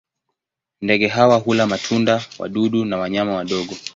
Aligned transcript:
Ndege 0.81 1.07
hawa 1.07 1.37
hula 1.37 1.67
matunda, 1.67 2.25
wadudu 2.39 2.85
na 2.85 2.97
wanyama 2.97 3.35
wadogo. 3.35 3.73